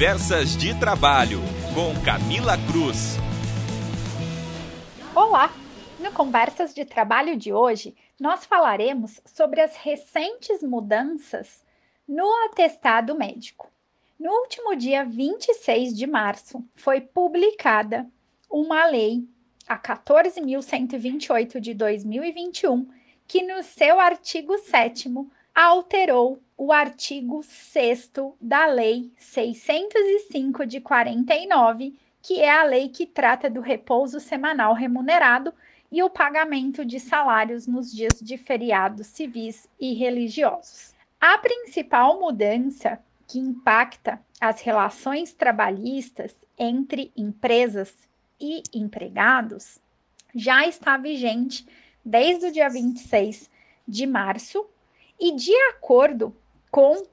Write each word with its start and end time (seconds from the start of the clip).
Conversas 0.00 0.56
de 0.56 0.74
Trabalho, 0.80 1.40
com 1.74 1.92
Camila 2.02 2.56
Cruz. 2.72 3.18
Olá! 5.14 5.52
No 5.98 6.10
Conversas 6.10 6.72
de 6.72 6.86
Trabalho 6.86 7.36
de 7.36 7.52
hoje, 7.52 7.94
nós 8.18 8.46
falaremos 8.46 9.20
sobre 9.26 9.60
as 9.60 9.76
recentes 9.76 10.62
mudanças 10.62 11.66
no 12.08 12.24
atestado 12.46 13.14
médico. 13.14 13.70
No 14.18 14.30
último 14.30 14.74
dia 14.74 15.04
26 15.04 15.94
de 15.94 16.06
março, 16.06 16.64
foi 16.74 17.02
publicada 17.02 18.06
uma 18.50 18.86
lei, 18.86 19.28
a 19.68 19.78
14.128 19.78 21.60
de 21.60 21.74
2021, 21.74 22.88
que 23.26 23.42
no 23.42 23.62
seu 23.62 24.00
artigo 24.00 24.56
7 24.56 25.10
alterou 25.54 26.40
o 26.56 26.72
artigo 26.72 27.42
6 27.42 28.12
da 28.40 28.66
Lei 28.66 29.10
605 29.16 30.66
de 30.66 30.80
49, 30.80 31.98
que 32.22 32.40
é 32.40 32.50
a 32.50 32.64
lei 32.64 32.88
que 32.88 33.06
trata 33.06 33.48
do 33.48 33.60
repouso 33.60 34.20
semanal 34.20 34.74
remunerado 34.74 35.52
e 35.90 36.02
o 36.02 36.10
pagamento 36.10 36.84
de 36.84 37.00
salários 37.00 37.66
nos 37.66 37.90
dias 37.90 38.20
de 38.20 38.36
feriados 38.36 39.06
civis 39.08 39.68
e 39.80 39.94
religiosos. 39.94 40.94
A 41.20 41.38
principal 41.38 42.20
mudança 42.20 42.98
que 43.26 43.38
impacta 43.38 44.20
as 44.40 44.60
relações 44.60 45.32
trabalhistas 45.32 46.34
entre 46.58 47.12
empresas 47.16 48.08
e 48.40 48.62
empregados 48.74 49.80
já 50.34 50.66
está 50.66 50.96
vigente 50.96 51.66
desde 52.04 52.46
o 52.46 52.52
dia 52.52 52.68
26 52.68 53.50
de 53.86 54.06
março 54.06 54.66
e, 55.20 55.32
de 55.32 55.54
acordo 55.68 56.34
com 56.70 57.06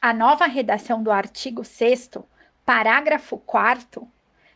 a 0.00 0.12
nova 0.12 0.46
redação 0.46 1.02
do 1.02 1.10
artigo 1.10 1.64
6, 1.64 2.10
parágrafo 2.64 3.38
4, 3.38 4.06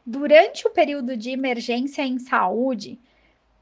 durante 0.05 0.67
o 0.67 0.71
período 0.71 1.17
de 1.17 1.31
emergência 1.31 2.03
em 2.03 2.19
saúde 2.19 2.99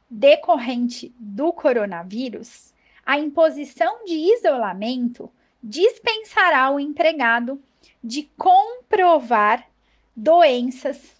decorrente 0.08 1.14
do 1.18 1.52
coronavírus, 1.52 2.72
a 3.04 3.18
imposição 3.18 4.04
de 4.04 4.14
isolamento 4.14 5.30
dispensará 5.62 6.70
o 6.70 6.80
empregado 6.80 7.62
de 8.02 8.30
comprovar 8.36 9.68
doenças 10.16 11.14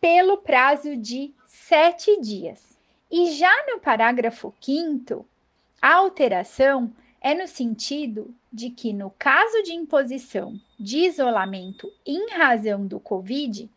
pelo 0.00 0.38
prazo 0.38 0.96
de 0.96 1.32
sete 1.46 2.20
dias. 2.20 2.78
E 3.10 3.32
já 3.32 3.54
no 3.66 3.78
parágrafo 3.78 4.54
5, 4.60 5.26
a 5.82 5.96
alteração 5.96 6.92
é 7.20 7.34
no 7.34 7.48
sentido 7.48 8.32
de 8.52 8.70
que, 8.70 8.92
no 8.92 9.10
caso 9.18 9.64
de 9.64 9.72
imposição 9.72 10.60
de 10.78 10.98
isolamento 10.98 11.92
em 12.06 12.30
razão 12.30 12.86
do 12.86 13.00
Covid, 13.00 13.68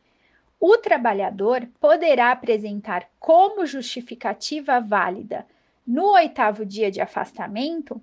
o 0.59 0.77
trabalhador 0.77 1.67
poderá 1.79 2.31
apresentar 2.31 3.09
como 3.19 3.65
justificativa 3.65 4.79
válida 4.79 5.47
no 5.85 6.13
oitavo 6.13 6.63
dia 6.63 6.91
de 6.91 7.01
afastamento 7.01 7.99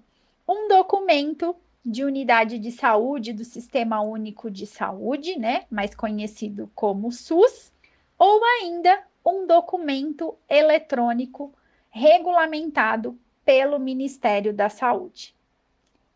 um 0.48 0.66
documento 0.66 1.54
de 1.84 2.04
unidade 2.04 2.58
de 2.58 2.72
saúde 2.72 3.32
do 3.32 3.44
Sistema 3.44 4.00
Único 4.00 4.50
de 4.50 4.66
Saúde, 4.66 5.38
né, 5.38 5.64
mais 5.70 5.94
conhecido 5.94 6.68
como 6.74 7.12
SUS, 7.12 7.72
ou 8.18 8.40
ainda 8.44 9.00
um 9.24 9.46
documento 9.46 10.36
eletrônico 10.48 11.52
regulamentado 11.88 13.16
pelo 13.44 13.78
Ministério 13.78 14.52
da 14.52 14.68
Saúde. 14.68 15.34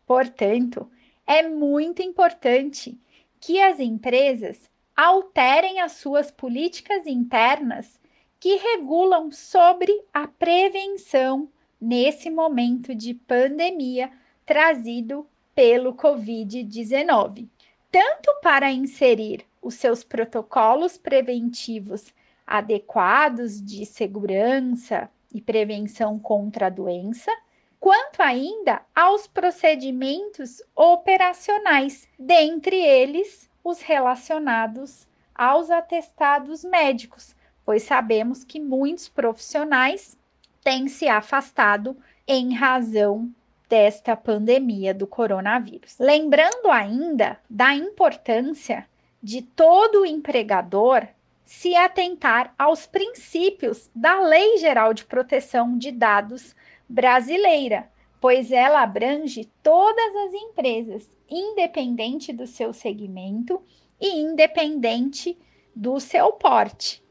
Portanto, 0.05 0.89
é 1.25 1.47
muito 1.47 2.01
importante 2.01 2.97
que 3.39 3.61
as 3.61 3.79
empresas 3.79 4.69
alterem 4.95 5.79
as 5.79 5.93
suas 5.93 6.31
políticas 6.31 7.05
internas 7.05 7.99
que 8.39 8.55
regulam 8.55 9.31
sobre 9.31 9.91
a 10.13 10.27
prevenção 10.27 11.49
nesse 11.79 12.29
momento 12.29 12.95
de 12.95 13.13
pandemia 13.13 14.11
trazido 14.45 15.27
pelo 15.53 15.93
Covid-19, 15.93 17.47
tanto 17.91 18.31
para 18.41 18.71
inserir 18.71 19.45
os 19.61 19.75
seus 19.75 20.03
protocolos 20.03 20.97
preventivos 20.97 22.13
adequados 22.45 23.61
de 23.61 23.85
segurança 23.85 25.09
e 25.37 25.41
prevenção 25.41 26.17
contra 26.17 26.65
a 26.65 26.69
doença, 26.69 27.31
quanto 27.79 28.21
ainda 28.23 28.81
aos 28.95 29.27
procedimentos 29.27 30.63
operacionais, 30.75 32.07
dentre 32.17 32.75
eles 32.75 33.47
os 33.63 33.81
relacionados 33.81 35.07
aos 35.35 35.69
atestados 35.69 36.63
médicos, 36.63 37.35
pois 37.63 37.83
sabemos 37.83 38.43
que 38.43 38.59
muitos 38.59 39.07
profissionais 39.07 40.17
têm 40.63 40.87
se 40.87 41.07
afastado 41.07 41.95
em 42.27 42.55
razão 42.55 43.31
desta 43.69 44.15
pandemia 44.15 44.91
do 44.91 45.05
coronavírus. 45.05 45.97
Lembrando 45.99 46.71
ainda 46.71 47.39
da 47.47 47.75
importância 47.75 48.87
de 49.21 49.43
todo 49.43 50.03
empregador 50.03 51.07
se 51.47 51.77
atentar 51.77 52.53
aos 52.59 52.85
princípios 52.85 53.89
da 53.95 54.19
Lei 54.19 54.57
Geral 54.57 54.93
de 54.93 55.05
Proteção 55.05 55.77
de 55.77 55.93
Dados 55.93 56.53
brasileira, 56.89 57.89
pois 58.19 58.51
ela 58.51 58.81
abrange 58.81 59.49
todas 59.63 60.15
as 60.17 60.33
empresas, 60.33 61.09
independente 61.29 62.33
do 62.33 62.45
seu 62.45 62.73
segmento 62.73 63.63
e 63.99 64.19
independente 64.19 65.37
do 65.73 66.01
seu 66.01 66.33
porte, 66.33 67.01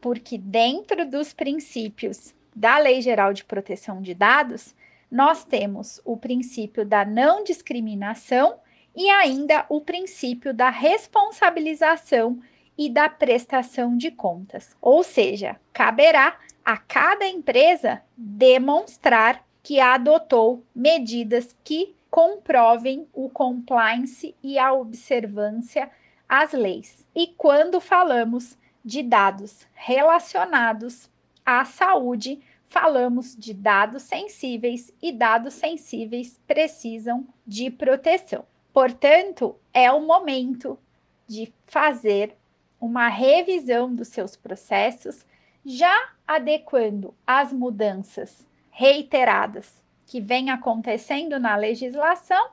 porque 0.00 0.36
dentro 0.38 1.08
dos 1.08 1.32
princípios 1.32 2.34
da 2.54 2.78
Lei 2.78 3.00
Geral 3.00 3.32
de 3.32 3.44
Proteção 3.44 4.02
de 4.02 4.12
Dados, 4.12 4.74
nós 5.08 5.44
temos 5.44 6.00
o 6.04 6.16
princípio 6.16 6.84
da 6.84 7.04
não 7.04 7.44
discriminação 7.44 8.58
e 8.96 9.08
ainda 9.08 9.64
o 9.68 9.80
princípio 9.80 10.52
da 10.52 10.68
responsabilização 10.68 12.40
e 12.76 12.90
da 12.90 13.08
prestação 13.08 13.96
de 13.96 14.10
contas. 14.10 14.76
Ou 14.80 15.02
seja, 15.02 15.60
caberá 15.72 16.38
a 16.64 16.76
cada 16.76 17.26
empresa 17.26 18.02
demonstrar 18.16 19.44
que 19.62 19.80
adotou 19.80 20.64
medidas 20.74 21.56
que 21.64 21.94
comprovem 22.10 23.08
o 23.12 23.28
compliance 23.28 24.34
e 24.42 24.58
a 24.58 24.72
observância 24.72 25.90
às 26.28 26.52
leis. 26.52 27.06
E 27.14 27.28
quando 27.28 27.80
falamos 27.80 28.56
de 28.84 29.02
dados 29.02 29.66
relacionados 29.72 31.10
à 31.44 31.64
saúde, 31.64 32.40
falamos 32.68 33.36
de 33.36 33.54
dados 33.54 34.02
sensíveis 34.02 34.92
e 35.00 35.12
dados 35.12 35.54
sensíveis 35.54 36.40
precisam 36.46 37.26
de 37.46 37.70
proteção. 37.70 38.44
Portanto, 38.72 39.56
é 39.72 39.90
o 39.90 40.00
momento 40.00 40.78
de 41.26 41.52
fazer 41.66 42.36
uma 42.80 43.08
revisão 43.08 43.94
dos 43.94 44.08
seus 44.08 44.36
processos, 44.36 45.24
já 45.64 46.10
adequando 46.26 47.14
as 47.26 47.52
mudanças 47.52 48.46
reiteradas 48.70 49.82
que 50.06 50.20
vêm 50.20 50.50
acontecendo 50.50 51.38
na 51.38 51.56
legislação, 51.56 52.48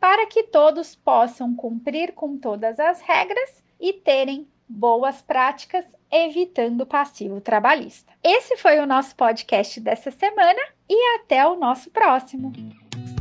para 0.00 0.26
que 0.26 0.44
todos 0.44 0.94
possam 0.94 1.54
cumprir 1.54 2.12
com 2.12 2.36
todas 2.36 2.78
as 2.78 3.00
regras 3.00 3.62
e 3.80 3.92
terem 3.92 4.46
boas 4.68 5.22
práticas, 5.22 5.84
evitando 6.10 6.82
o 6.82 6.86
passivo 6.86 7.40
trabalhista. 7.40 8.12
Esse 8.22 8.56
foi 8.56 8.78
o 8.78 8.86
nosso 8.86 9.14
podcast 9.16 9.80
dessa 9.80 10.10
semana 10.10 10.60
e 10.88 11.16
até 11.16 11.46
o 11.46 11.56
nosso 11.56 11.90
próximo. 11.90 12.52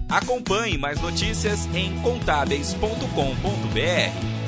Acompanhe 0.10 0.78
mais 0.78 1.02
notícias 1.02 1.66
em 1.76 2.00
contábeis.com.br. 2.02 4.45